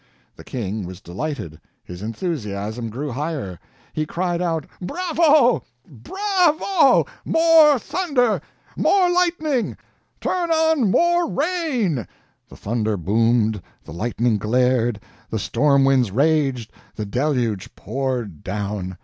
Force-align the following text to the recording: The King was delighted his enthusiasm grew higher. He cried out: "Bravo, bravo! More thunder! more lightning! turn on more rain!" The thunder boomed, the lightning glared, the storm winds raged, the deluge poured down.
The 0.35 0.43
King 0.43 0.87
was 0.87 0.99
delighted 0.99 1.61
his 1.83 2.01
enthusiasm 2.01 2.89
grew 2.89 3.11
higher. 3.11 3.59
He 3.93 4.07
cried 4.07 4.41
out: 4.41 4.65
"Bravo, 4.81 5.61
bravo! 5.87 7.05
More 7.23 7.77
thunder! 7.77 8.41
more 8.75 9.11
lightning! 9.11 9.77
turn 10.19 10.49
on 10.49 10.89
more 10.89 11.27
rain!" 11.29 12.07
The 12.49 12.57
thunder 12.57 12.97
boomed, 12.97 13.61
the 13.83 13.93
lightning 13.93 14.39
glared, 14.39 14.99
the 15.29 15.37
storm 15.37 15.85
winds 15.85 16.09
raged, 16.09 16.73
the 16.95 17.05
deluge 17.05 17.69
poured 17.75 18.43
down. 18.43 18.97